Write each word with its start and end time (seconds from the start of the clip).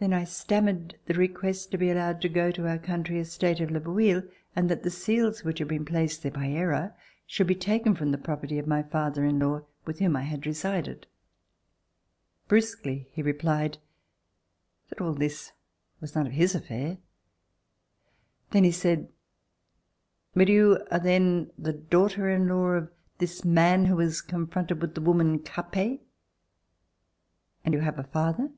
Then 0.00 0.12
I 0.12 0.24
stammered 0.24 0.98
RECOLLECTIONS 1.06 1.06
OF 1.06 1.06
THE 1.06 1.14
REVOLUTION 1.14 1.14
the 1.14 1.34
request 1.34 1.70
to 1.70 1.78
be 1.78 1.90
allowed 1.92 2.20
to 2.22 2.28
go 2.28 2.50
to 2.50 2.66
our 2.66 2.76
country 2.78 3.20
estate 3.20 3.60
of 3.60 3.70
Le 3.70 3.78
Boullh 3.80 4.28
and 4.56 4.68
that 4.68 4.82
the 4.82 4.90
seals 4.90 5.44
which 5.44 5.60
had 5.60 5.68
been 5.68 5.84
placed 5.84 6.24
there 6.24 6.32
by 6.32 6.48
error 6.48 6.92
should 7.24 7.46
be 7.46 7.54
taken 7.54 7.94
from 7.94 8.10
the 8.10 8.18
property 8.18 8.58
of 8.58 8.66
my 8.66 8.82
father 8.82 9.24
in 9.24 9.38
law, 9.38 9.60
with 9.84 10.00
whom 10.00 10.16
I 10.16 10.22
had 10.22 10.44
resided. 10.44 11.06
Brusquely 12.48 13.06
he 13.12 13.22
replied 13.22 13.78
that 14.88 15.00
all 15.00 15.12
this 15.14 15.52
was 16.00 16.16
none 16.16 16.26
of 16.26 16.32
his 16.32 16.56
affair. 16.56 16.98
Then 18.50 18.64
he 18.64 18.72
said: 18.72 19.08
"But 20.34 20.48
you 20.48 20.84
are 20.90 20.98
then 20.98 21.52
the 21.56 21.74
daughter 21.74 22.28
in 22.28 22.48
law 22.48 22.72
of 22.72 22.90
this 23.18 23.44
man 23.44 23.84
who 23.84 23.94
was 23.94 24.20
confronted 24.20 24.80
with 24.82 24.96
the 24.96 25.00
woman 25.00 25.38
Capet?... 25.38 26.00
And 27.64 27.72
you 27.72 27.82
have 27.82 28.00
a 28.00 28.02
father 28.02 28.50